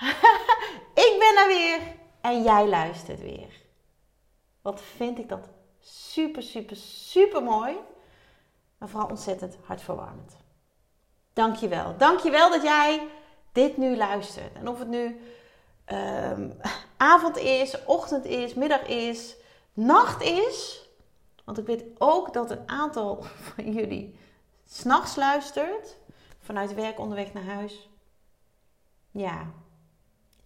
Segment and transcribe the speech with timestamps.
[1.08, 1.80] ik ben er weer
[2.20, 3.66] en jij luistert weer.
[4.62, 5.48] Wat vind ik dat
[5.80, 7.76] super, super, super mooi.
[8.78, 10.36] Maar vooral ontzettend hartverwarmend.
[11.32, 11.96] Dankjewel.
[11.96, 13.08] Dankjewel dat jij
[13.52, 14.54] dit nu luistert.
[14.54, 15.20] En of het nu
[15.86, 16.56] um,
[16.96, 19.36] avond is, ochtend is, middag is,
[19.72, 20.88] nacht is.
[21.44, 23.22] Want ik weet ook dat een aantal
[23.54, 24.18] van jullie
[24.64, 25.96] s'nachts luistert.
[26.38, 27.88] Vanuit werk onderweg naar huis.
[29.10, 29.52] Ja,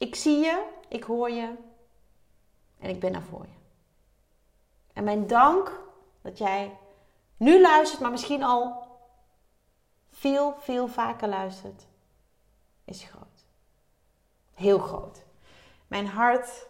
[0.03, 1.55] ik zie je, ik hoor je
[2.79, 3.61] en ik ben er voor je.
[4.93, 5.81] En mijn dank
[6.23, 6.79] dat jij
[7.37, 8.87] nu luistert, maar misschien al
[10.11, 11.87] veel, veel vaker luistert,
[12.85, 13.45] is groot.
[14.55, 15.25] Heel groot.
[15.87, 16.67] Mijn hart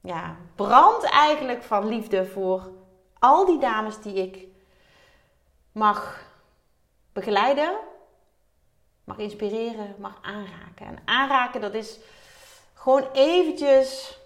[0.00, 2.72] ja, brandt eigenlijk van liefde voor
[3.18, 4.46] al die dames die ik
[5.72, 6.24] mag
[7.12, 7.78] begeleiden,
[9.04, 10.86] mag inspireren, mag aanraken.
[10.86, 11.98] En aanraken, dat is
[12.84, 14.18] gewoon eventjes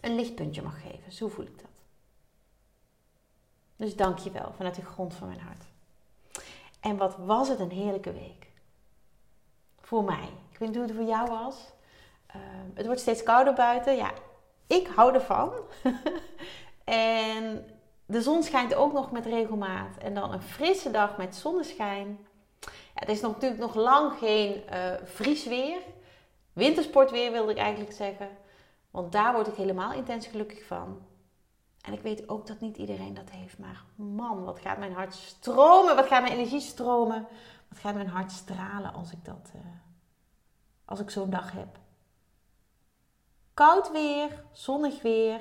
[0.00, 1.12] een lichtpuntje mag geven.
[1.12, 1.70] Zo voel ik dat.
[3.76, 5.64] Dus dank je wel vanuit de grond van mijn hart.
[6.80, 8.46] En wat was het een heerlijke week.
[9.80, 10.28] Voor mij.
[10.52, 11.56] Ik weet niet hoe het voor jou was.
[12.26, 13.96] Ehm, het wordt steeds kouder buiten.
[13.96, 14.12] Ja,
[14.66, 15.52] ik hou ervan.
[16.84, 17.70] en
[18.06, 19.96] de zon schijnt ook nog met regelmaat.
[19.98, 22.26] En dan een frisse dag met zonneschijn.
[22.60, 25.78] Ja, het is natuurlijk nog lang geen uh, vriesweer.
[26.56, 28.28] Wintersportweer wilde ik eigenlijk zeggen.
[28.90, 31.06] Want daar word ik helemaal intens gelukkig van.
[31.80, 33.58] En ik weet ook dat niet iedereen dat heeft.
[33.58, 35.96] Maar man, wat gaat mijn hart stromen.
[35.96, 37.26] Wat gaat mijn energie stromen.
[37.68, 39.52] Wat gaat mijn hart stralen als ik dat...
[39.56, 39.62] Uh,
[40.84, 41.78] als ik zo'n dag heb.
[43.54, 45.40] Koud weer, zonnig weer.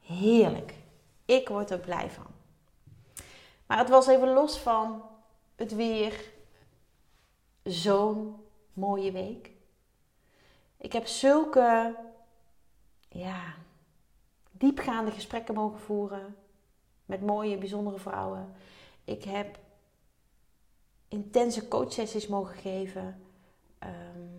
[0.00, 0.74] Heerlijk.
[1.24, 2.26] Ik word er blij van.
[3.66, 5.02] Maar het was even los van
[5.56, 6.30] het weer.
[7.62, 8.41] Zo'n
[8.72, 9.50] mooie week.
[10.76, 11.96] Ik heb zulke
[13.08, 13.54] ja,
[14.50, 16.36] diepgaande gesprekken mogen voeren
[17.06, 18.54] met mooie, bijzondere vrouwen.
[19.04, 19.58] Ik heb
[21.08, 23.22] intense coachsessies mogen geven.
[23.80, 24.30] Um,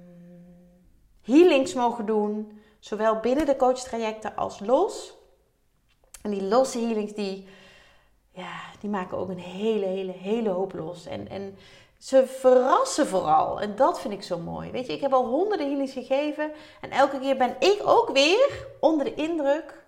[1.21, 2.61] healings mogen doen.
[2.79, 5.13] Zowel binnen de coachtrajecten als los.
[6.21, 7.47] En die losse healings, die,
[8.31, 11.05] ja, die maken ook een hele, hele, hele hoop los.
[11.05, 11.55] En, en
[12.03, 13.61] ze verrassen vooral.
[13.61, 14.71] En dat vind ik zo mooi.
[14.71, 16.51] Weet je, ik heb al honderden healings gegeven.
[16.81, 19.85] En elke keer ben ik ook weer onder de indruk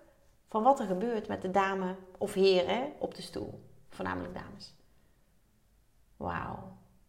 [0.48, 3.62] van wat er gebeurt met de dame of heren op de stoel.
[3.88, 4.74] Voornamelijk dames.
[6.16, 6.58] Wauw.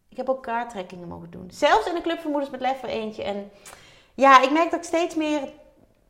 [0.08, 1.50] Ik heb ook kaarttrekkingen mogen doen.
[1.50, 3.22] Zelfs in de Club van Moeders met Lef eentje.
[3.22, 3.50] En
[4.14, 5.52] ja, ik merk dat ik steeds meer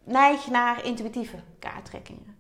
[0.05, 2.38] neig naar intuïtieve kaarttrekkingen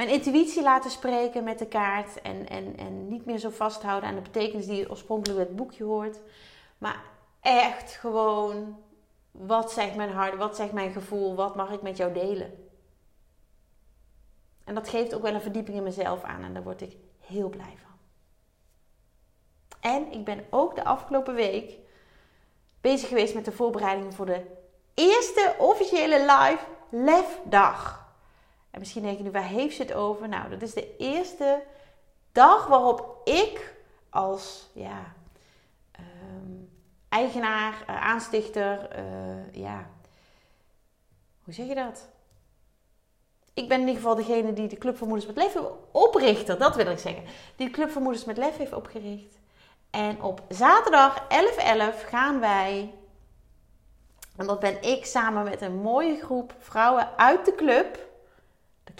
[0.00, 2.22] mijn intuïtie laten spreken met de kaart.
[2.22, 5.84] En, en, en niet meer zo vasthouden aan de betekenis die oorspronkelijk bij het boekje
[5.84, 6.20] hoort.
[6.78, 7.04] Maar
[7.40, 8.78] echt gewoon,
[9.30, 12.68] wat zegt mijn hart, wat zegt mijn gevoel, wat mag ik met jou delen?
[14.64, 17.48] En dat geeft ook wel een verdieping in mezelf aan en daar word ik heel
[17.48, 17.98] blij van.
[19.80, 21.78] En ik ben ook de afgelopen week
[22.80, 24.46] bezig geweest met de voorbereidingen voor de
[24.94, 27.99] eerste officiële live lefdag.
[28.70, 30.28] En misschien denk je nu, waar heeft ze het over?
[30.28, 31.62] Nou, dat is de eerste
[32.32, 33.74] dag waarop ik
[34.10, 35.14] als ja,
[35.92, 36.52] ehm,
[37.08, 39.90] eigenaar, uh, aanstichter, uh, ja,
[41.44, 42.08] hoe zeg je dat?
[43.54, 45.56] Ik ben in ieder geval degene die de Club voor Moeders met Lef
[45.90, 47.24] oprichter, dat wil ik zeggen.
[47.56, 49.38] Die Club voor Moeders met Lef heeft opgericht.
[49.90, 52.94] En op zaterdag 11.11 gaan wij,
[54.36, 58.09] en dat ben ik samen met een mooie groep vrouwen uit de club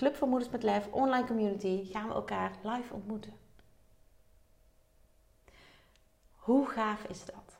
[0.01, 3.33] Club van Moeders met Lef, online community, gaan we elkaar live ontmoeten.
[6.35, 7.59] Hoe gaaf is dat?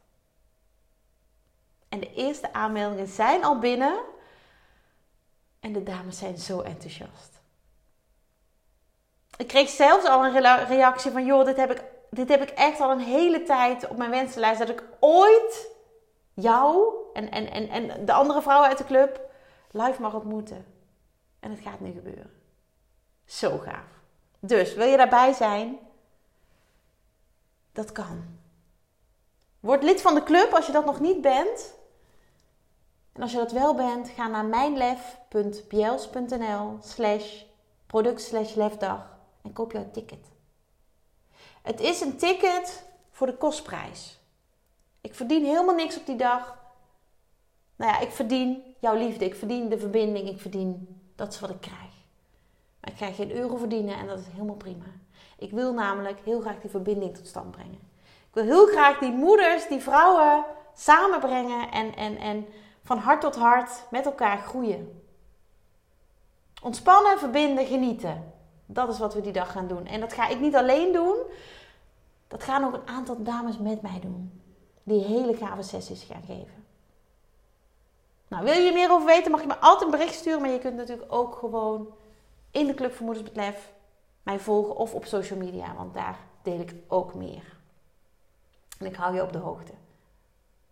[1.89, 4.01] En de eerste aanmeldingen zijn al binnen.
[5.61, 7.41] En de dames zijn zo enthousiast.
[9.37, 12.81] Ik kreeg zelfs al een reactie van: joh, dit heb ik, dit heb ik echt
[12.81, 14.59] al een hele tijd op mijn wensenlijst.
[14.59, 15.71] Dat ik ooit
[16.35, 19.21] jou en, en, en, en de andere vrouwen uit de club
[19.71, 20.80] live mag ontmoeten.
[21.41, 22.31] En het gaat nu gebeuren.
[23.25, 24.01] Zo gaaf.
[24.39, 25.79] Dus wil je daarbij zijn?
[27.73, 28.39] Dat kan.
[29.61, 31.75] Word lid van de club als je dat nog niet bent.
[33.13, 37.43] En als je dat wel bent, ga naar mijnlef.bjels.nl slash
[37.87, 40.29] product slash lefdag en koop jouw ticket.
[41.63, 44.19] Het is een ticket voor de kostprijs.
[45.01, 46.59] Ik verdien helemaal niks op die dag.
[47.77, 51.51] Nou ja, ik verdien jouw liefde, ik verdien de verbinding, ik verdien dat is wat
[51.51, 51.93] ik krijg.
[52.81, 54.85] Maar ik krijg geen euro verdienen en dat is helemaal prima.
[55.39, 57.81] Ik wil namelijk heel graag die verbinding tot stand brengen.
[58.03, 60.45] Ik wil heel graag die moeders, die vrouwen
[60.75, 62.47] samenbrengen en, en, en
[62.83, 65.03] van hart tot hart met elkaar groeien.
[66.63, 68.33] Ontspannen, verbinden, genieten.
[68.67, 69.87] Dat is wat we die dag gaan doen.
[69.87, 71.17] En dat ga ik niet alleen doen.
[72.29, 74.43] Dat gaan ook een aantal dames met mij doen.
[74.83, 76.60] Die hele gave sessies gaan geven.
[78.31, 80.41] Nou, wil je er meer over weten, mag je me altijd een bericht sturen.
[80.41, 81.95] Maar je kunt natuurlijk ook gewoon
[82.51, 83.01] in de Club
[83.33, 83.73] Lef
[84.23, 85.75] mij volgen of op social media.
[85.75, 87.57] Want daar deel ik ook meer.
[88.79, 89.73] En ik hou je op de hoogte.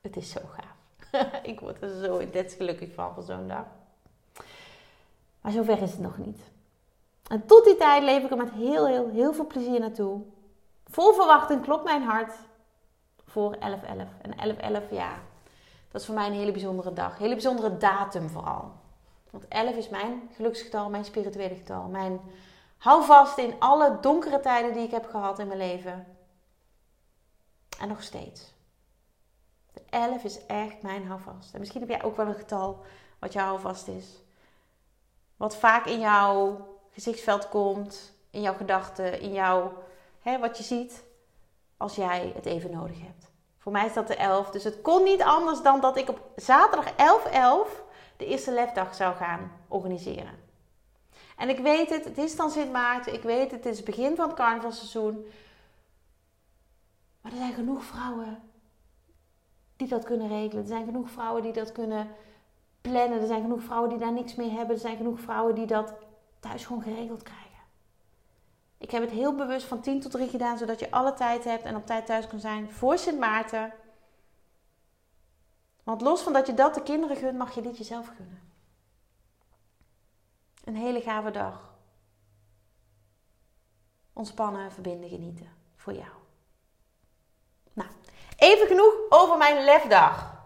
[0.00, 0.76] Het is zo gaaf.
[1.52, 3.66] ik word er zo intens gelukkig van van zo'n dag.
[5.40, 6.40] Maar zover is het nog niet.
[7.28, 10.20] En tot die tijd leef ik er met heel, heel, heel veel plezier naartoe.
[10.86, 12.32] Vol verwachting klopt mijn hart
[13.24, 13.58] voor 11-11.
[14.22, 14.56] En
[14.86, 15.18] 11-11, ja,
[15.90, 17.10] dat is voor mij een hele bijzondere dag.
[17.10, 18.72] Een hele bijzondere datum vooral.
[19.30, 21.88] Want 11 is mijn geluksgetal, mijn spirituele getal.
[21.88, 22.20] Mijn
[22.78, 26.06] houvast in alle donkere tijden die ik heb gehad in mijn leven.
[27.78, 28.54] En nog steeds.
[29.72, 31.54] De 11 is echt mijn houvast.
[31.54, 32.84] En misschien heb jij ook wel een getal
[33.18, 34.22] wat jouw houvast is.
[35.36, 39.82] Wat vaak in jouw gezichtsveld komt, in jouw gedachten, in jouw,
[40.20, 41.04] hè, wat je ziet
[41.76, 43.27] als jij het even nodig hebt.
[43.58, 44.50] Voor mij is dat de 11.
[44.50, 46.96] Dus het kon niet anders dan dat ik op zaterdag 11-11
[48.16, 50.46] de eerste lefdag zou gaan organiseren.
[51.36, 53.14] En ik weet het, het is dan Sint Maarten.
[53.14, 55.26] Ik weet het, het is het begin van het carnavalseizoen.
[57.20, 58.42] Maar er zijn genoeg vrouwen
[59.76, 60.62] die dat kunnen regelen.
[60.62, 62.08] Er zijn genoeg vrouwen die dat kunnen
[62.80, 63.20] plannen.
[63.20, 64.74] Er zijn genoeg vrouwen die daar niks mee hebben.
[64.74, 65.94] Er zijn genoeg vrouwen die dat
[66.40, 67.47] thuis gewoon geregeld krijgen.
[68.78, 71.64] Ik heb het heel bewust van 10 tot 3 gedaan, zodat je alle tijd hebt
[71.64, 73.72] en op tijd thuis kan zijn voor Sint Maarten.
[75.82, 78.52] Want los van dat je dat de kinderen gunt, mag je dit jezelf gunnen.
[80.64, 81.74] Een hele gave dag.
[84.12, 85.52] Ontspannen, verbinden, genieten.
[85.76, 86.10] Voor jou.
[87.72, 87.88] Nou,
[88.36, 90.36] even genoeg over mijn lefdag.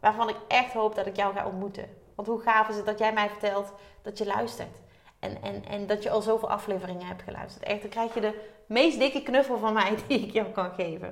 [0.00, 1.96] Waarvan ik echt hoop dat ik jou ga ontmoeten.
[2.14, 3.72] Want hoe gaaf is het dat jij mij vertelt
[4.02, 4.78] dat je luistert.
[5.20, 7.64] En, en, en dat je al zoveel afleveringen hebt geluisterd.
[7.64, 11.08] Echt, dan krijg je de meest dikke knuffel van mij die ik jou kan geven.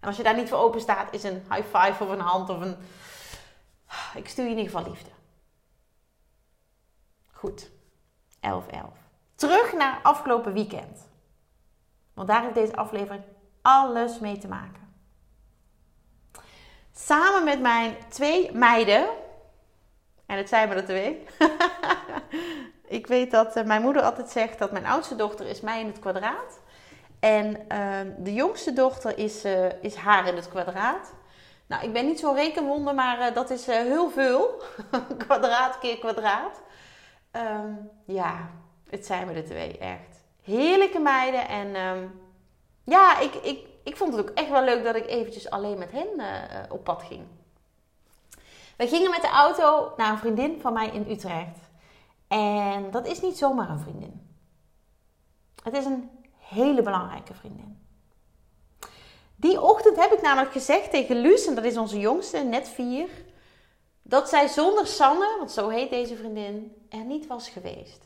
[0.00, 2.48] En als je daar niet voor open staat, is een high five of een hand
[2.48, 2.76] of een.
[4.14, 5.10] Ik stuur je in ieder geval liefde.
[7.32, 7.70] Goed,
[8.36, 9.04] 11-11.
[9.34, 11.08] Terug naar afgelopen weekend.
[12.14, 13.24] Want daar heeft deze aflevering
[13.62, 14.82] alles mee te maken.
[16.92, 19.08] Samen met mijn twee meiden,
[20.26, 21.24] en het zijn maar er twee,
[22.94, 25.86] Ik weet dat uh, mijn moeder altijd zegt dat mijn oudste dochter is mij in
[25.86, 26.60] het kwadraat.
[27.20, 31.12] En uh, de jongste dochter is, uh, is haar in het kwadraat.
[31.66, 34.62] Nou, ik ben niet zo'n rekenwonder, maar eh, dat is heel veel.
[35.26, 36.60] kwadraat keer kwadraat.
[37.32, 38.50] Um, ja,
[38.90, 40.24] het zijn we de twee, echt.
[40.42, 41.48] Heerlijke meiden.
[41.48, 42.20] En um,
[42.84, 45.90] ja, ik, ik, ik vond het ook echt wel leuk dat ik eventjes alleen met
[45.90, 46.08] hen
[46.70, 47.22] op pad ging.
[48.76, 51.72] We gingen met de auto naar een vriendin van mij in Utrecht.
[52.34, 54.36] En dat is niet zomaar een vriendin.
[55.62, 57.86] Het is een hele belangrijke vriendin.
[59.36, 63.08] Die ochtend heb ik namelijk gezegd tegen Luus, en dat is onze jongste, net vier,
[64.02, 68.04] dat zij zonder Sanne, want zo heet deze vriendin, er niet was geweest.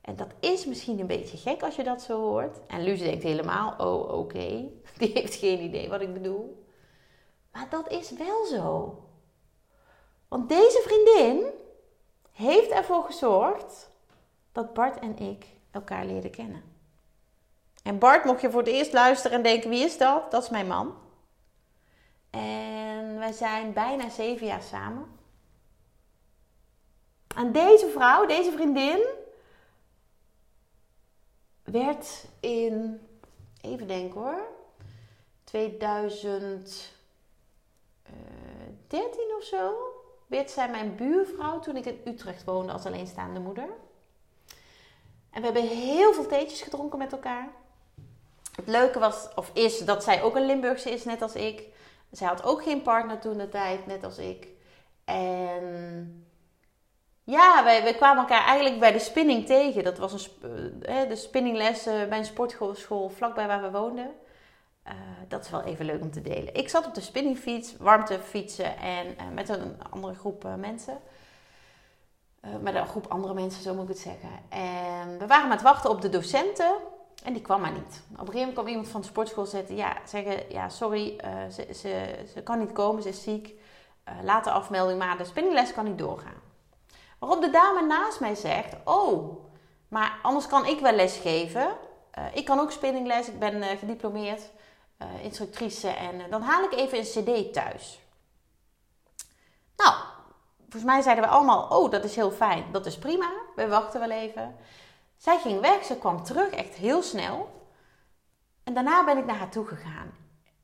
[0.00, 2.58] En dat is misschien een beetje gek als je dat zo hoort.
[2.66, 6.64] En Luus denkt helemaal, oh oké, die heeft geen idee wat ik bedoel.
[7.52, 8.98] Maar dat is wel zo.
[10.28, 11.52] Want deze vriendin,
[12.38, 13.90] heeft ervoor gezorgd
[14.52, 16.62] dat Bart en ik elkaar leerden kennen.
[17.82, 20.30] En Bart, mocht je voor het eerst luisteren en denken: wie is dat?
[20.30, 20.94] Dat is mijn man.
[22.30, 25.06] En wij zijn bijna zeven jaar samen.
[27.36, 29.06] En deze vrouw, deze vriendin,
[31.62, 33.00] werd in,
[33.60, 34.46] even denken hoor,
[35.44, 36.90] 2013
[39.38, 39.97] of zo,
[40.28, 43.68] werd zij mijn buurvrouw toen ik in Utrecht woonde als alleenstaande moeder.
[45.30, 47.48] En we hebben heel veel theetjes gedronken met elkaar.
[48.54, 51.66] Het leuke was, of is, dat zij ook een Limburgse is, net als ik.
[52.10, 54.48] Zij had ook geen partner toen de tijd, net als ik.
[55.04, 56.26] En
[57.24, 59.84] ja, wij, kwamen elkaar eigenlijk bij de spinning tegen.
[59.84, 64.10] Dat was een, uh, de spinningles bij een sportschool vlakbij waar we woonden.
[65.28, 66.54] Dat is wel even leuk om te delen.
[66.54, 70.98] Ik zat op de spinningfiets, warmte fietsen en met een andere groep mensen.
[72.60, 74.30] met een groep andere mensen, zo moet ik het zeggen.
[74.48, 76.74] En we waren aan het wachten op de docenten.
[77.24, 78.02] En die kwam maar niet.
[78.12, 79.76] Op een gegeven moment kwam iemand van de sportschool zitten.
[79.76, 81.20] Ja, zeggen, ja, sorry,
[81.52, 83.54] ze, ze, ze kan niet komen, ze is ziek.
[84.22, 86.40] laat de afmelding maar, de spinningles kan niet doorgaan.
[87.18, 89.38] Waarop de dame naast mij zegt: Oh,
[89.88, 91.66] maar anders kan ik wel lesgeven.
[92.18, 94.50] Uh, ik kan ook spinningles, ik ben gediplomeerd
[95.02, 98.00] uh, instructrice en dan haal ik even een CD thuis.
[99.76, 99.94] Nou,
[100.60, 104.00] volgens mij zeiden we allemaal: Oh, dat is heel fijn, dat is prima, we wachten
[104.00, 104.56] wel even.
[105.16, 107.66] Zij ging weg, ze kwam terug, echt heel snel.
[108.64, 110.10] En daarna ben ik naar haar toe gegaan.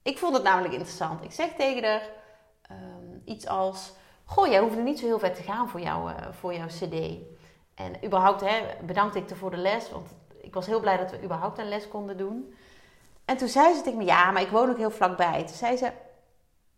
[0.03, 1.25] Ik vond het namelijk interessant.
[1.25, 2.11] Ik zeg tegen haar
[2.71, 3.93] um, iets als:
[4.25, 6.67] Goh, jij hoeft er niet zo heel ver te gaan voor, jou, uh, voor jouw
[6.67, 7.19] CD.
[7.75, 10.09] En überhaupt hè, bedankte ik er voor de les, want
[10.41, 12.55] ik was heel blij dat we überhaupt een les konden doen.
[13.25, 15.45] En toen zei ze tegen me, ja, maar ik woon ook heel vlakbij.
[15.47, 15.93] Toen zei ze,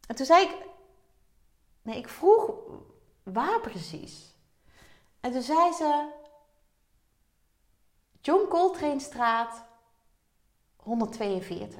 [0.06, 0.56] en toen zei ik,
[1.82, 2.54] nee, ik vroeg
[3.22, 4.34] waar precies.
[5.20, 6.08] En toen zei ze,
[8.20, 9.64] John Coltrane straat
[10.76, 11.78] 142.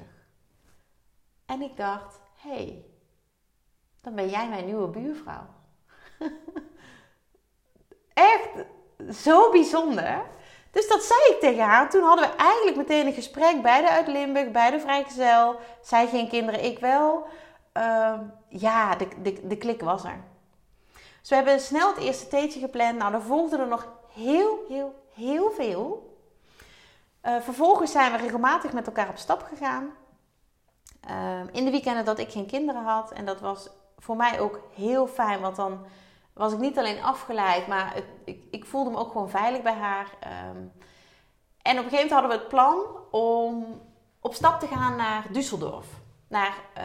[1.45, 2.85] En ik dacht, hé, hey,
[4.01, 5.47] dan ben jij mijn nieuwe buurvrouw.
[8.13, 8.49] Echt
[9.11, 10.25] zo bijzonder.
[10.71, 11.89] Dus dat zei ik tegen haar.
[11.89, 13.61] Toen hadden we eigenlijk meteen een gesprek.
[13.61, 15.59] Beide uit Limburg, beide vrijgezel.
[15.81, 17.27] Zij geen kinderen, ik wel.
[17.73, 18.13] Uh,
[18.47, 20.19] ja, de, de, de klik was er.
[21.19, 22.97] Dus we hebben snel het eerste theetje gepland.
[22.97, 26.15] Nou, er volgden er nog heel, heel, heel veel.
[27.23, 29.93] Uh, vervolgens zijn we regelmatig met elkaar op stap gegaan.
[31.09, 33.11] Uh, in de weekenden dat ik geen kinderen had.
[33.11, 35.85] En dat was voor mij ook heel fijn, want dan
[36.37, 39.73] was ik niet alleen afgeleid, maar het, ik, ik, voelde me ook gewoon veilig bij
[39.73, 40.09] haar.
[40.19, 40.57] Ehm,
[41.61, 43.81] en op een gegeven moment hadden we het plan om
[44.19, 46.05] op stap te gaan naar Düsseldorf.
[46.27, 46.83] Naar uh,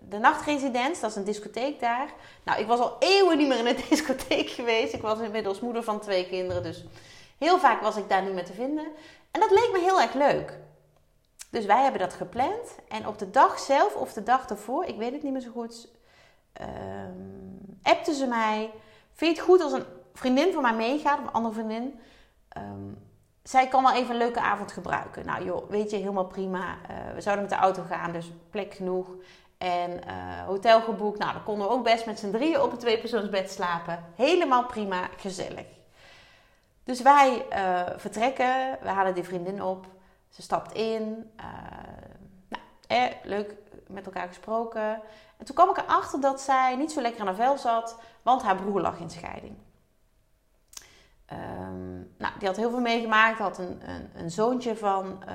[0.00, 2.12] de nachtresidentie, dat is een discotheek daar.
[2.44, 4.92] Nou, ik was al eeuwen niet meer in een discotheek geweest.
[4.92, 6.84] Ik was inmiddels moeder van twee kinderen, dus
[7.38, 8.86] heel vaak was ik daar niet meer te vinden.
[9.30, 10.58] En dat leek me heel erg leuk.
[11.50, 12.74] Dus wij hebben dat gepland.
[12.88, 15.50] En op de dag zelf of de dag ervoor, ik weet het niet meer zo
[15.50, 15.88] goed,
[16.60, 18.70] um, appte ze mij.
[19.12, 22.00] Vind je het goed als een vriendin van mij meegaat, of een andere vriendin?
[22.56, 22.98] Um,
[23.42, 25.26] zij kan wel even een leuke avond gebruiken.
[25.26, 26.76] Nou joh, weet je, helemaal prima.
[26.90, 29.06] Uh, we zouden met de auto gaan, dus plek genoeg.
[29.58, 31.18] En uh, hotel geboekt.
[31.18, 34.04] Nou, dan konden we ook best met z'n drieën op een tweepersoonsbed slapen.
[34.16, 35.66] Helemaal prima, gezellig.
[36.84, 38.78] Dus wij uh, vertrekken.
[38.82, 39.86] We halen die vriendin op.
[40.28, 41.30] Ze stapt in.
[42.48, 43.54] nou, eh, leuk
[43.92, 45.00] met elkaar gesproken.
[45.36, 48.42] En toen kwam ik erachter dat zij niet zo lekker aan haar vel zat, want
[48.42, 49.56] haar broer lag in scheiding.
[51.32, 53.38] Um, nou, die had heel veel meegemaakt.
[53.38, 55.34] Had een, een, een zoontje van, uh,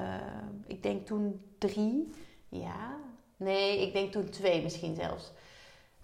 [0.66, 2.14] ik denk toen drie.
[2.50, 2.96] Ja,
[3.38, 5.32] nee, ik denk toen twee misschien zelfs.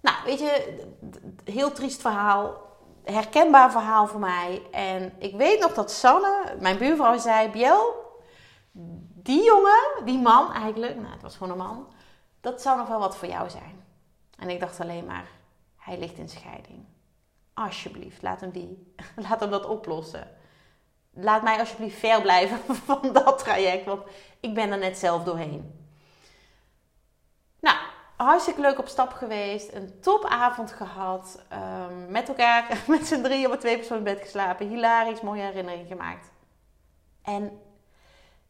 [0.00, 0.84] Nou, weet je,
[1.44, 2.72] heel triest verhaal.
[3.04, 4.62] Herkenbaar verhaal voor mij.
[4.70, 7.94] En ik weet nog dat Sanne, mijn buurvrouw, zei: Biel,
[9.22, 11.86] die jongen, die man eigenlijk, nou, het was gewoon een man,
[12.44, 13.84] dat zou nog wel wat voor jou zijn.
[14.38, 15.28] En ik dacht alleen maar,
[15.76, 16.84] hij ligt in scheiding.
[17.54, 18.94] Alsjeblieft, laat hem, die,
[19.28, 20.36] laat hem dat oplossen.
[21.10, 24.02] Laat mij alsjeblieft ver blijven van dat traject, want
[24.40, 25.86] ik ben er net zelf doorheen.
[27.60, 27.76] Nou,
[28.16, 29.72] hartstikke leuk op stap geweest.
[29.72, 31.42] Een topavond gehad.
[31.52, 34.68] Um, met elkaar, met z'n drie op twee bed geslapen.
[34.68, 36.32] Hilarisch, mooie herinneringen gemaakt.
[37.22, 37.60] En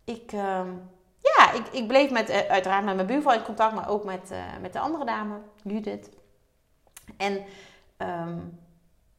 [0.04, 0.90] ik, um,
[1.24, 4.30] ja, ik, ik bleef met, uh, uiteraard met mijn buurvrouw in contact, maar ook met,
[4.32, 6.10] uh, met de andere dame, Judith.
[7.16, 7.32] En
[7.98, 8.62] um,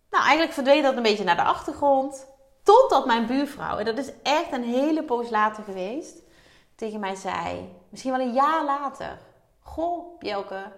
[0.10, 2.28] nou, eigenlijk verdween dat een beetje naar de achtergrond.
[2.64, 6.22] Totdat mijn buurvrouw, en dat is echt een hele poos later geweest,
[6.76, 9.20] tegen mij zei, misschien wel een jaar later:
[9.60, 10.72] Goh, Bjelke,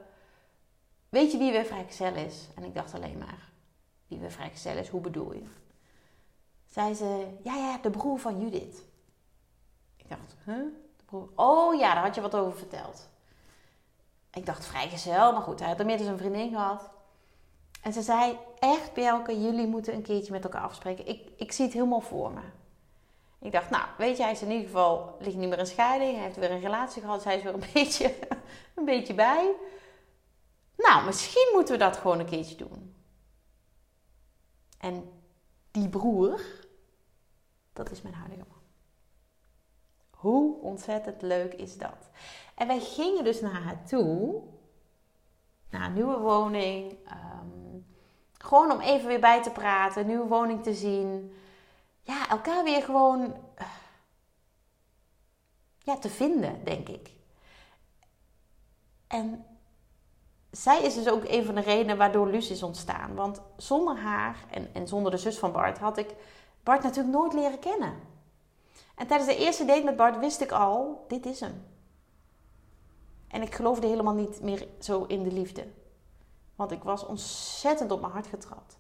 [1.10, 2.48] weet je wie weer vrijgezel is?
[2.56, 3.52] En ik dacht alleen maar:
[4.08, 5.44] Wie weer vrijgezel is, hoe bedoel je?
[6.66, 8.84] Zei ze: Ja, ja, de broer van Judith.
[9.98, 10.66] Ik dacht: Huh?
[11.36, 13.10] Oh ja, daar had je wat over verteld.
[14.34, 16.90] Ik dacht vrijgezel, maar goed, hij had inmiddels een vriendin gehad.
[17.82, 21.08] En ze zei, echt Bjelke, jullie moeten een keertje met elkaar afspreken.
[21.08, 22.42] Ik, ik zie het helemaal voor me.
[23.40, 26.14] Ik dacht, nou, weet je, hij is in ieder geval, ligt niet meer in scheiding.
[26.14, 28.16] Hij heeft weer een relatie gehad, dus hij is weer een beetje,
[28.76, 29.54] een beetje bij.
[30.78, 32.96] Nou, misschien moeten we dat gewoon een keertje doen.
[34.78, 35.12] En
[35.72, 36.42] die broer,
[37.74, 38.57] dat is mijn huidige man.
[40.18, 42.10] Hoe ontzettend leuk is dat?
[42.56, 44.42] En wij gingen dus naar haar toe,
[45.70, 46.92] naar een nieuwe woning.
[46.92, 47.86] Um,
[48.38, 51.34] gewoon om even weer bij te praten, een nieuwe woning te zien.
[52.02, 53.68] Ja, elkaar weer gewoon uh,
[55.78, 57.12] ja, te vinden, denk ik.
[59.08, 59.46] En
[60.52, 63.16] zij is dus ook een van de redenen waardoor Luus is ontstaan.
[63.16, 66.16] Want zonder haar en, en zonder de zus van Bart had ik
[66.64, 68.16] Bart natuurlijk nooit leren kennen.
[68.98, 71.66] En tijdens de eerste date met Bart wist ik al, dit is hem.
[73.28, 75.68] En ik geloofde helemaal niet meer zo in de liefde.
[76.56, 78.78] Want ik was ontzettend op mijn hart getrapt.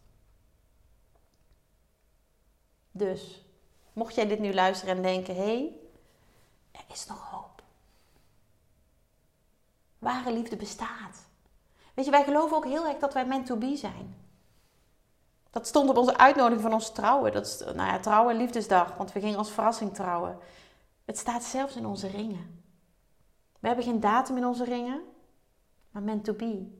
[2.91, 3.45] Dus,
[3.93, 5.75] mocht jij dit nu luisteren en denken: hé, hey,
[6.71, 7.63] er is nog hoop.
[9.99, 11.25] Ware liefde bestaat.
[11.93, 14.26] Weet je, wij geloven ook heel erg dat wij meant to be zijn.
[15.57, 17.31] Dat stond op onze uitnodiging van ons trouwen.
[17.31, 20.37] Dat is, nou ja, trouwen en liefdesdag, want we gingen als verrassing trouwen.
[21.05, 22.63] Het staat zelfs in onze ringen.
[23.59, 25.01] We hebben geen datum in onze ringen,
[25.91, 26.79] maar meant to be.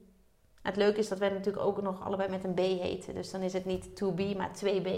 [0.62, 3.14] Het leuke is dat wij natuurlijk ook nog allebei met een B heten.
[3.14, 4.90] Dus dan is het niet to be, maar 2B.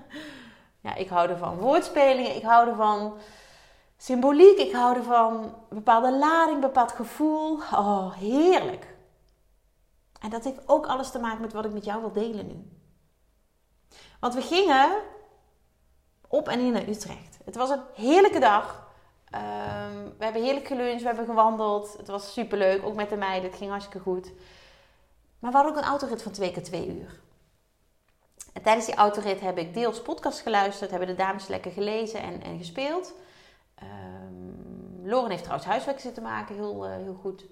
[0.86, 1.58] ja, ik hou ervan.
[1.58, 3.14] Woordspelingen, ik hou ervan.
[3.96, 5.54] Symboliek, ik hou ervan.
[5.68, 7.54] Bepaalde lading, bepaald gevoel.
[7.54, 8.96] Oh, heerlijk.
[10.20, 12.80] En dat heeft ook alles te maken met wat ik met jou wil delen nu.
[14.22, 15.02] Want we gingen
[16.28, 17.38] op en in naar Utrecht.
[17.44, 18.90] Het was een heerlijke dag.
[19.30, 21.96] Ehm, we hebben heerlijk geluncht, we hebben gewandeld.
[21.96, 23.50] Het was superleuk, ook met de meiden.
[23.50, 24.32] Het ging hartstikke goed.
[25.38, 27.20] Maar we hadden ook een autorit van twee keer twee uur.
[28.52, 32.42] En tijdens die autorit heb ik deels podcast geluisterd, hebben de dames lekker gelezen en,
[32.42, 33.14] en gespeeld.
[33.82, 37.44] Um, Loren heeft trouwens huiswerk zitten maken, heel, uh, heel goed.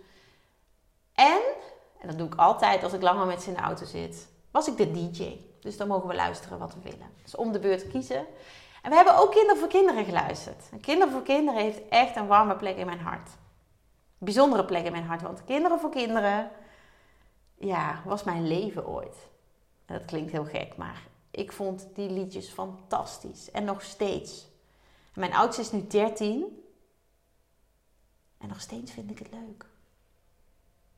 [1.15, 1.41] En,
[2.01, 4.69] en dat doe ik altijd als ik langer met ze in de auto zit, was
[4.69, 5.49] ik de DJ.
[5.61, 7.11] Dus dan mogen we luisteren wat we willen.
[7.23, 8.27] Dus om de beurt kiezen.
[8.83, 10.69] En we hebben ook Kinderen voor Kinderen geluisterd.
[10.73, 13.29] En Kinderen voor Kinderen heeft echt een warme plek in mijn hart.
[13.29, 15.23] Een bijzondere plek in mijn hart.
[15.23, 16.51] Want Kinderen voor Kinderen,
[17.59, 19.17] ja, was mijn leven ooit.
[19.87, 23.51] dat klinkt heel gek, maar ik vond die liedjes fantastisch.
[23.51, 24.49] En nog steeds.
[25.15, 26.65] mijn oudste is nu 13.
[28.39, 29.67] En nog steeds vind ik het leuk.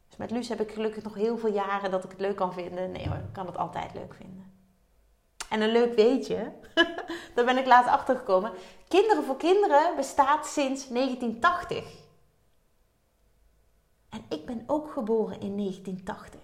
[0.08, 2.52] Dus met Luus heb ik gelukkig nog heel veel jaren dat ik het leuk kan
[2.52, 2.90] vinden.
[2.90, 4.51] Nee hoor, ik kan het altijd leuk vinden.
[5.52, 6.52] En een leuk weetje,
[7.34, 8.52] daar ben ik laatst achter gekomen.
[8.88, 11.84] Kinderen voor Kinderen bestaat sinds 1980.
[14.08, 16.40] En ik ben ook geboren in 1980.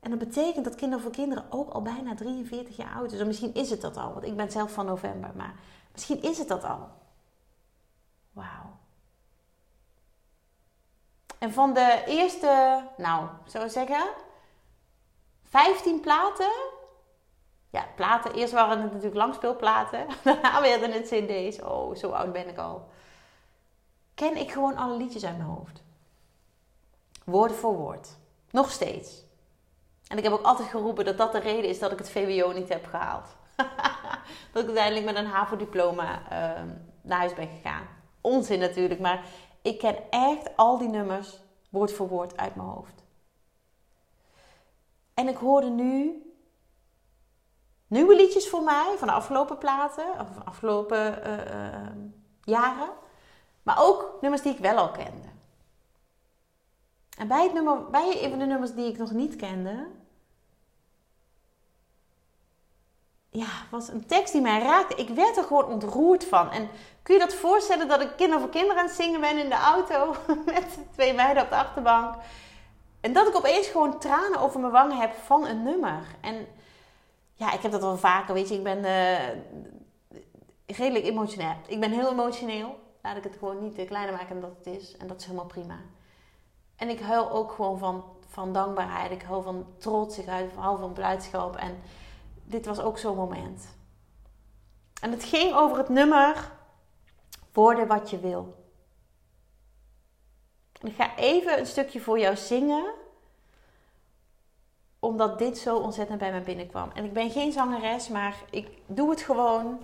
[0.00, 3.20] En dat betekent dat Kinderen voor Kinderen ook al bijna 43 jaar oud is.
[3.20, 5.30] Of misschien is het dat al, want ik ben zelf van november.
[5.36, 5.54] Maar
[5.92, 6.88] misschien is het dat al.
[8.32, 8.76] Wauw.
[11.38, 14.04] En van de eerste, nou, zou ik zeggen,
[15.54, 16.52] 15 platen.
[17.70, 18.34] Ja, platen.
[18.34, 20.06] Eerst waren het natuurlijk langspeelplaten.
[20.24, 21.62] Daarna werden het cd's.
[21.62, 22.88] Oh, zo oud ben ik al.
[24.14, 25.82] Ken ik gewoon alle liedjes uit mijn hoofd.
[27.24, 28.08] Woord voor woord.
[28.50, 29.24] Nog steeds.
[30.08, 32.52] En ik heb ook altijd geroepen dat dat de reden is dat ik het VWO
[32.52, 33.36] niet heb gehaald.
[34.52, 36.62] dat ik uiteindelijk met een HAVO-diploma uh,
[37.02, 37.86] naar huis ben gegaan.
[38.20, 39.24] Onzin natuurlijk, maar
[39.62, 41.40] ik ken echt al die nummers
[41.70, 43.03] woord voor woord uit mijn hoofd.
[45.14, 46.22] En ik hoorde nu
[47.86, 51.88] nieuwe liedjes voor mij van de afgelopen platen, of de afgelopen uh, uh,
[52.42, 52.90] jaren.
[53.62, 55.28] Maar ook nummers die ik wel al kende.
[57.18, 59.86] En bij, het nummer, bij een van de nummers die ik nog niet kende,
[63.30, 64.94] ja, was een tekst die mij raakte.
[64.94, 66.50] Ik werd er gewoon ontroerd van.
[66.50, 66.68] En
[67.02, 69.54] kun je dat voorstellen dat ik Kinder voor Kinderen aan het zingen ben in de
[69.54, 72.14] auto met twee meiden op de achterbank?
[73.04, 76.06] En dat ik opeens gewoon tranen over mijn wangen heb van een nummer.
[76.20, 76.46] En
[77.34, 78.54] ja, ik heb dat wel vaker, weet je.
[78.54, 79.28] Ik ben uh,
[80.66, 81.54] redelijk emotioneel.
[81.66, 82.78] Ik ben heel emotioneel.
[83.02, 84.96] Laat ik het gewoon niet kleiner maken dan dat het is.
[84.96, 85.78] En dat is helemaal prima.
[86.76, 89.10] En ik huil ook gewoon van, van dankbaarheid.
[89.10, 90.18] Ik huil van trots.
[90.18, 91.56] Ik huil van blijdschap.
[91.56, 91.82] En
[92.44, 93.76] dit was ook zo'n moment.
[95.00, 96.52] En het ging over het nummer
[97.52, 98.63] Worden wat je wil.
[100.84, 102.92] Ik ga even een stukje voor jou zingen.
[104.98, 106.90] Omdat dit zo ontzettend bij me binnenkwam.
[106.94, 109.82] En ik ben geen zangeres, maar ik doe het gewoon.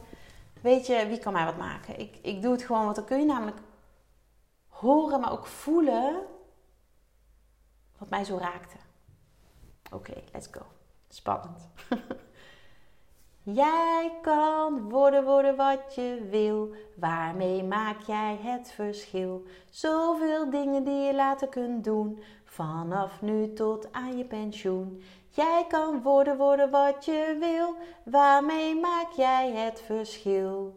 [0.60, 1.98] Weet je, wie kan mij wat maken?
[1.98, 3.58] Ik, ik doe het gewoon, want dan kun je namelijk
[4.68, 6.22] horen, maar ook voelen
[7.98, 8.76] wat mij zo raakte.
[9.92, 10.62] Oké, let's go.
[11.08, 11.68] Spannend.
[13.54, 16.70] Jij kan worden, worden wat je wil.
[16.96, 19.42] Waarmee maak jij het verschil?
[19.70, 22.22] Zoveel dingen die je later kunt doen.
[22.44, 25.02] Vanaf nu tot aan je pensioen.
[25.28, 27.74] Jij kan worden, worden wat je wil.
[28.12, 30.74] Waarmee maak jij het verschil?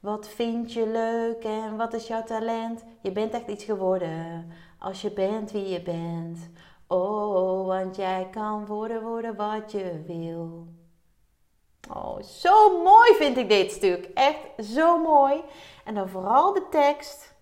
[0.00, 2.84] Wat vind je leuk en wat is jouw talent?
[3.00, 6.50] Je bent echt iets geworden als je bent wie je bent.
[6.86, 10.66] Oh, want jij kan worden, worden wat je wil.
[11.88, 14.04] Oh, zo mooi vind ik dit stuk.
[14.14, 15.42] Echt zo mooi.
[15.84, 17.34] En dan vooral de tekst.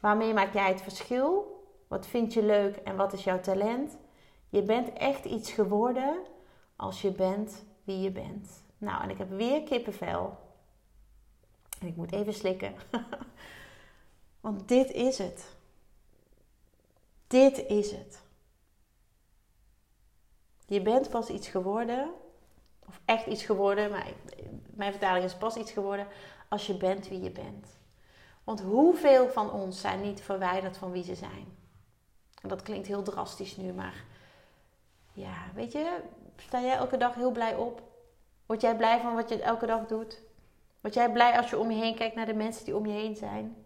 [0.00, 1.60] Waarmee maak jij het verschil?
[1.88, 3.96] Wat vind je leuk en wat is jouw talent?
[4.48, 6.18] Je bent echt iets geworden
[6.76, 8.64] als je bent wie je bent.
[8.78, 10.38] Nou, en ik heb weer kippenvel.
[11.80, 12.74] En ik moet even slikken.
[14.40, 15.56] Want dit is het.
[17.26, 18.22] Dit is het.
[20.66, 22.12] Je bent pas iets geworden,
[22.88, 24.06] of echt iets geworden, maar
[24.74, 26.06] mijn vertaling is pas iets geworden
[26.48, 27.66] als je bent wie je bent.
[28.44, 31.56] Want hoeveel van ons zijn niet verwijderd van wie ze zijn?
[32.42, 34.04] En dat klinkt heel drastisch nu, maar
[35.12, 36.00] ja, weet je,
[36.36, 37.82] sta jij elke dag heel blij op?
[38.46, 40.22] Word jij blij van wat je elke dag doet?
[40.80, 42.92] Word jij blij als je om je heen kijkt naar de mensen die om je
[42.92, 43.64] heen zijn?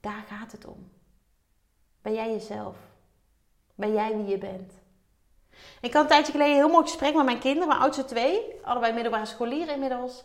[0.00, 0.90] Daar gaat het om.
[2.02, 2.76] Ben jij jezelf?
[3.74, 4.72] Ben jij wie je bent?
[5.80, 8.42] Ik had een tijdje geleden een heel mooi gesprek met mijn kinderen, mijn oudste twee,
[8.62, 10.24] allebei middelbare scholieren inmiddels.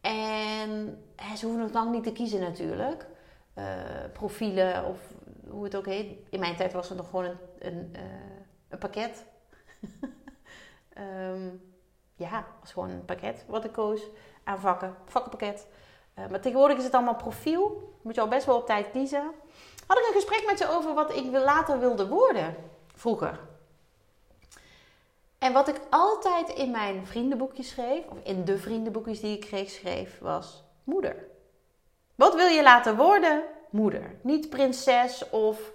[0.00, 1.02] En
[1.36, 3.06] ze hoeven nog lang niet te kiezen natuurlijk.
[3.58, 3.64] Uh,
[4.12, 4.98] profielen of
[5.48, 6.18] hoe het ook heet.
[6.30, 8.02] In mijn tijd was het nog gewoon een, een, uh,
[8.68, 9.24] een pakket.
[10.98, 11.72] um,
[12.24, 14.00] ja, was gewoon een pakket wat ik koos
[14.44, 14.94] aan vakken.
[15.06, 15.66] Vakkenpakket.
[16.18, 17.94] Uh, maar tegenwoordig is het allemaal profiel.
[18.02, 19.32] Moet je al best wel op tijd kiezen.
[19.86, 22.54] Had ik een gesprek met ze over wat ik later wilde worden.
[22.94, 23.40] Vroeger.
[25.40, 29.70] En wat ik altijd in mijn vriendenboekjes schreef, of in de vriendenboekjes die ik kreeg,
[29.70, 31.28] schreef, was moeder.
[32.14, 33.44] Wat wil je laten worden?
[33.70, 34.14] Moeder.
[34.22, 35.72] Niet prinses of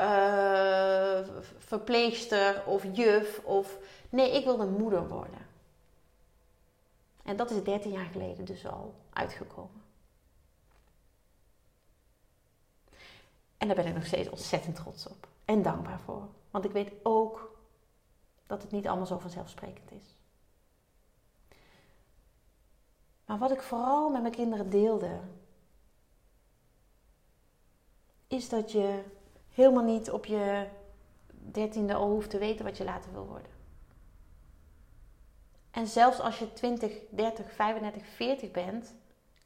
[0.00, 1.20] uh,
[1.58, 3.40] verpleegster of juf.
[3.44, 3.78] Of...
[4.10, 5.46] Nee, ik wilde moeder worden.
[7.24, 9.82] En dat is 13 jaar geleden dus al uitgekomen.
[13.56, 15.28] En daar ben ik nog steeds ontzettend trots op.
[15.44, 16.28] En dankbaar voor.
[16.50, 17.58] Want ik weet ook
[18.50, 20.16] dat het niet allemaal zo vanzelfsprekend is.
[23.24, 25.20] Maar wat ik vooral met mijn kinderen deelde,
[28.26, 29.02] is dat je
[29.48, 30.68] helemaal niet op je
[31.30, 33.50] dertiende al hoeft te weten wat je later wil worden.
[35.70, 38.94] En zelfs als je 20, 30, 35, 40 bent,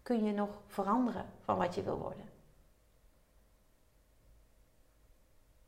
[0.02, 2.33] kun je nog veranderen van wat je wil worden.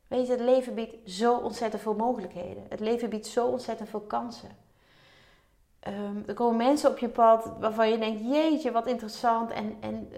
[0.07, 2.65] Weet je, het leven biedt zo ontzettend veel mogelijkheden.
[2.69, 4.57] Het leven biedt zo ontzettend veel kansen.
[5.87, 9.51] Um, er komen mensen op je pad waarvan je denkt: jeetje, wat interessant.
[9.51, 10.11] En, en,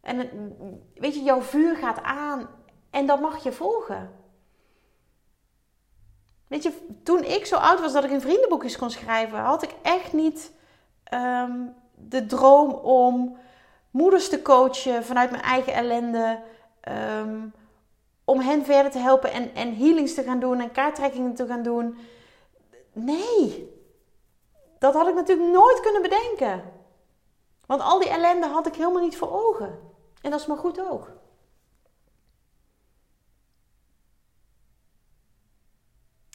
[0.00, 0.30] en
[0.94, 2.48] weet je, jouw vuur gaat aan
[2.90, 4.10] en dat mag je volgen.
[6.48, 9.74] Weet je, toen ik zo oud was dat ik in vriendenboekjes kon schrijven, had ik
[9.82, 10.52] echt niet
[11.14, 13.36] um, de droom om
[13.90, 16.42] moeders te coachen vanuit mijn eigen ellende.
[17.18, 17.52] Um,
[18.24, 21.62] om hen verder te helpen en, en healings te gaan doen en kaarttrekkingen te gaan
[21.62, 21.98] doen.
[22.92, 23.72] Nee,
[24.78, 26.72] dat had ik natuurlijk nooit kunnen bedenken.
[27.66, 29.78] Want al die ellende had ik helemaal niet voor ogen.
[30.22, 31.10] En dat is maar goed ook.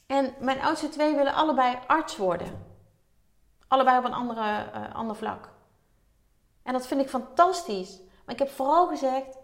[0.06, 2.68] En mijn oudste twee willen allebei arts worden.
[3.68, 5.50] Allebei op een andere, uh, ander vlak.
[6.64, 8.00] En dat vind ik fantastisch.
[8.26, 9.38] Maar ik heb vooral gezegd: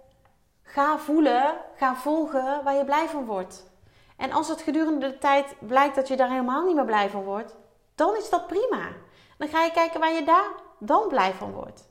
[0.67, 3.73] Ga voelen, ga volgen waar je blij van wordt.
[4.17, 7.23] En als het gedurende de tijd blijkt dat je daar helemaal niet meer blij van
[7.23, 7.55] wordt,
[7.95, 8.91] dan is dat prima.
[9.37, 10.49] Dan ga je kijken waar je daar
[10.79, 11.87] dan blij van wordt.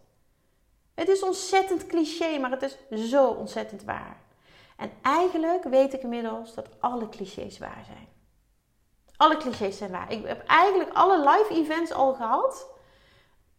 [0.94, 4.16] Het is ontzettend cliché, maar het is zo ontzettend waar.
[4.76, 8.08] En eigenlijk weet ik inmiddels dat alle clichés waar zijn.
[9.16, 10.12] Alle clichés zijn waar.
[10.12, 12.66] Ik heb eigenlijk alle live events al gehad.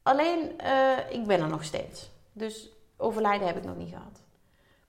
[0.04, 2.10] Alleen, uh, ik ben er nog steeds.
[2.32, 4.25] Dus overlijden heb ik nog niet gehad.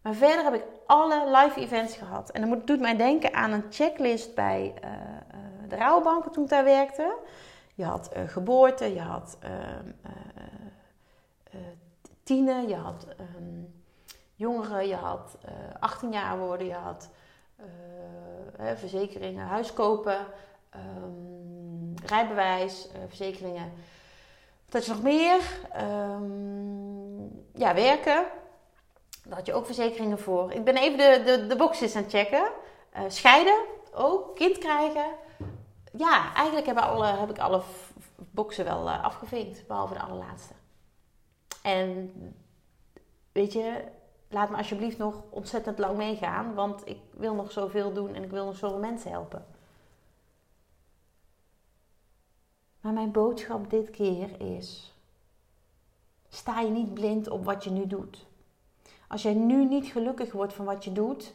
[0.06, 2.30] Maar verder heb ik alle live events gehad.
[2.30, 4.98] En dat doet mij denken aan een checklist bij uh, uh,
[5.68, 7.16] de rouwbanken toen ik daar werkte.
[7.74, 9.90] Je had uh, geboorte, je had ehm,
[12.22, 13.74] tienen, je had um,
[14.34, 15.36] jongeren, je had
[15.80, 17.10] 18 jaar worden, je had
[18.74, 20.26] verzekeringen, huis kopen,
[20.76, 23.72] um, rijbewijs, verzekeringen.
[24.64, 25.40] Wat had je nog meer?
[27.52, 28.24] ja, werken.
[29.26, 30.52] Daar had je ook verzekeringen voor.
[30.52, 32.50] Ik ben even de, de, de boxjes aan het checken.
[32.96, 35.06] Uh, scheiden ook, kind krijgen.
[35.92, 37.62] Ja, eigenlijk heb, alle, heb ik alle
[38.16, 40.54] boxen wel uh, afgevinkt, behalve de allerlaatste.
[41.62, 42.12] En
[43.32, 43.84] weet je,
[44.28, 48.30] laat me alsjeblieft nog ontzettend lang meegaan, want ik wil nog zoveel doen en ik
[48.30, 49.46] wil nog zoveel mensen helpen.
[52.80, 54.94] Maar mijn boodschap dit keer is:
[56.28, 58.25] sta je niet blind op wat je nu doet.
[59.08, 61.34] Als jij nu niet gelukkig wordt van wat je doet,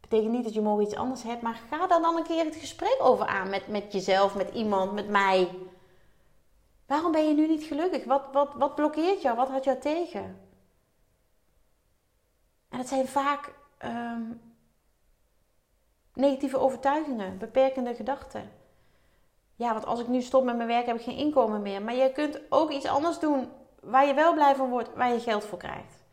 [0.00, 2.56] betekent niet dat je morgen iets anders hebt, maar ga daar dan een keer het
[2.56, 5.48] gesprek over aan met, met jezelf, met iemand, met mij.
[6.86, 8.04] Waarom ben je nu niet gelukkig?
[8.04, 9.36] Wat, wat, wat blokkeert jou?
[9.36, 10.40] Wat houdt jou tegen?
[12.68, 14.22] En het zijn vaak ehm,
[16.14, 18.50] negatieve overtuigingen, beperkende gedachten.
[19.56, 21.82] Ja, want als ik nu stop met mijn werk heb ik geen inkomen meer.
[21.82, 23.48] Maar je kunt ook iets anders doen
[23.80, 26.04] waar je wel blij van wordt, waar je geld voor krijgt.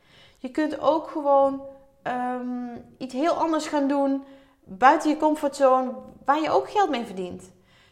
[0.45, 1.61] Je kunt ook gewoon
[2.01, 4.23] ehm, iets heel anders gaan doen
[4.63, 5.93] buiten je comfortzone,
[6.25, 7.51] waar je ook geld mee verdient.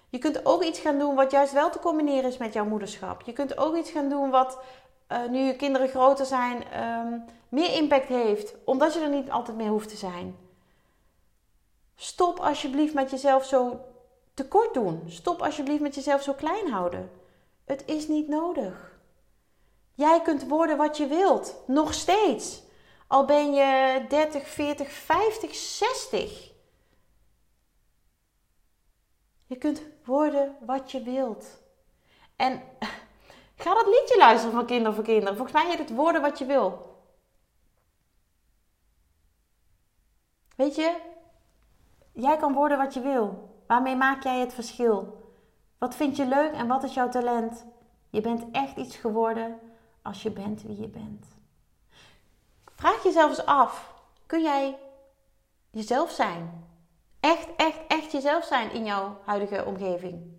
[0.09, 3.21] Je kunt ook iets gaan doen wat juist wel te combineren is met jouw moederschap.
[3.21, 4.59] Je kunt ook iets gaan doen wat
[5.11, 9.57] uh, nu je kinderen groter zijn, ehm, meer impact heeft, omdat je er niet altijd
[9.57, 10.35] mee hoeft te zijn.
[11.95, 13.79] Stop alsjeblieft met jezelf zo
[14.33, 15.03] tekort doen.
[15.07, 17.11] Stop alsjeblieft met jezelf zo klein houden.
[17.65, 18.92] Het is niet nodig.
[19.95, 22.61] Jij kunt worden wat je wilt, nog steeds.
[23.07, 26.51] Al ben je 30, 40, 50, 60.
[29.45, 31.61] Je kunt worden wat je wilt.
[32.35, 32.61] En
[33.63, 35.35] ga dat liedje luisteren van Kinder voor Kinderen.
[35.35, 36.91] Volgens mij heet het worden wat je wil.
[40.55, 40.95] Weet je,
[42.11, 43.51] jij kan worden wat je wil.
[43.67, 45.21] Waarmee maak jij het verschil?
[45.77, 47.65] Wat vind je leuk en wat is jouw talent?
[48.09, 49.59] Je bent echt iets geworden
[50.03, 51.27] als je bent wie je bent.
[52.65, 53.93] Vraag jezelf eens af:
[54.25, 54.77] kun jij
[55.69, 56.67] jezelf zijn?
[57.19, 60.31] Echt, echt, echt jezelf zijn in jouw huidige omgeving.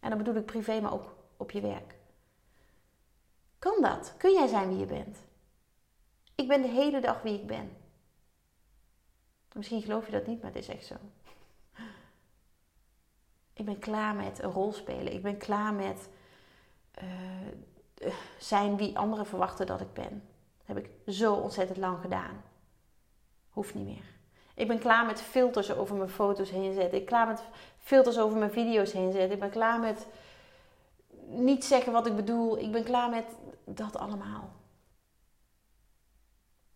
[0.00, 1.94] En dan bedoel ik privé, maar ook op je werk.
[3.58, 4.14] Kan dat?
[4.16, 5.18] Kun jij zijn wie je bent?
[6.34, 7.76] Ik ben de hele dag wie ik ben.
[9.52, 10.94] Misschien geloof je dat niet, maar het is echt zo.
[13.52, 15.12] Ik ben klaar met een rol spelen.
[15.12, 16.08] Ik ben klaar met
[17.02, 17.08] uh,
[18.38, 20.22] zijn wie anderen verwachten dat ik ben.
[20.58, 22.42] Dat heb ik zo ontzettend lang gedaan.
[23.48, 24.12] Hoeft niet meer.
[24.54, 26.84] Ik ben klaar met filters over mijn foto's heen zetten.
[26.84, 27.42] Ik ben klaar met
[27.78, 29.32] filters over mijn video's heen zetten.
[29.32, 30.06] Ik ben klaar met
[31.26, 32.58] niet zeggen wat ik bedoel.
[32.58, 34.52] Ik ben klaar met dat allemaal.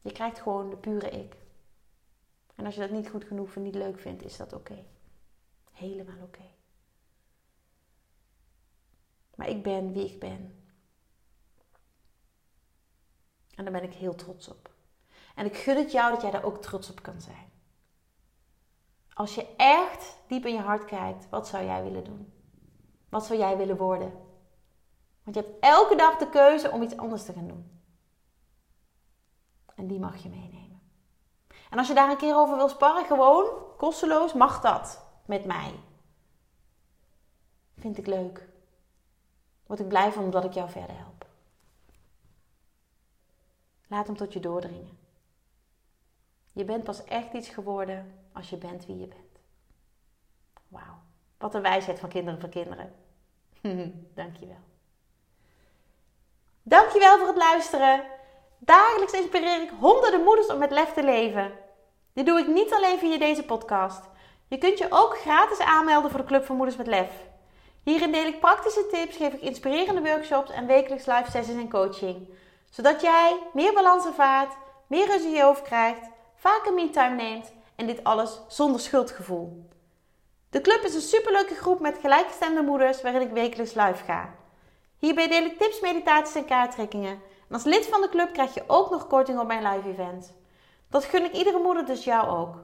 [0.00, 1.36] Je krijgt gewoon de pure ik.
[2.54, 4.84] En als je dat niet goed genoeg of niet leuk vindt, is dat oké.
[5.72, 6.44] Helemaal oké.
[9.34, 10.67] Maar ik ben wie ik ben.
[13.58, 14.70] En daar ben ik heel trots op.
[15.34, 17.50] En ik gun het jou dat jij daar ook trots op kan zijn.
[19.12, 22.32] Als je echt diep in je hart kijkt, wat zou jij willen doen?
[23.08, 24.12] Wat zou jij willen worden?
[25.22, 27.80] Want je hebt elke dag de keuze om iets anders te gaan doen.
[29.74, 30.80] En die mag je meenemen.
[31.70, 35.74] En als je daar een keer over wil sparren, gewoon kosteloos, mag dat met mij.
[37.76, 38.48] Vind ik leuk.
[39.66, 41.17] Word ik blij van omdat ik jou verder help.
[43.88, 44.98] Laat hem tot je doordringen.
[46.52, 49.40] Je bent pas echt iets geworden als je bent wie je bent.
[50.68, 50.98] Wauw.
[51.38, 52.94] Wat een wijsheid van kinderen voor kinderen.
[54.14, 54.60] Dankjewel.
[56.62, 58.04] Dankjewel voor het luisteren.
[58.58, 61.52] Dagelijks inspireer ik honderden moeders om met lef te leven.
[62.12, 64.02] Dit doe ik niet alleen via deze podcast.
[64.48, 67.10] Je kunt je ook gratis aanmelden voor de Club van Moeders met Lef.
[67.82, 72.28] Hierin deel ik praktische tips, geef ik inspirerende workshops en wekelijks live sessies en coaching.
[72.70, 77.86] Zodat jij meer balans ervaart, meer rust in je hoofd krijgt, vaker me-time neemt en
[77.86, 79.68] dit alles zonder schuldgevoel.
[80.50, 84.34] De club is een superleuke groep met gelijkgestemde moeders waarin ik wekelijks live ga.
[84.98, 87.20] Hierbij deel ik tips, meditaties en kaarttrekkingen.
[87.48, 90.34] En als lid van de club krijg je ook nog korting op mijn live event.
[90.90, 92.54] Dat gun ik iedere moeder, dus jou ook.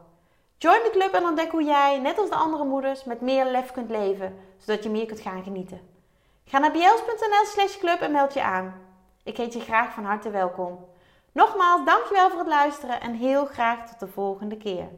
[0.56, 3.72] Join de club en ontdek hoe jij, net als de andere moeders, met meer lef
[3.72, 5.80] kunt leven, zodat je meer kunt gaan genieten.
[6.44, 8.83] Ga naar bjels.nl slash club en meld je aan.
[9.24, 10.84] Ik heet je graag van harte welkom.
[11.32, 14.88] Nogmaals, dankjewel voor het luisteren en heel graag tot de volgende keer.